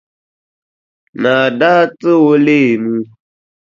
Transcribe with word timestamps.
Naa 1.21 1.47
daa 1.59 1.83
ti 1.99 2.11
o 2.29 2.31
leemu. 2.45 2.93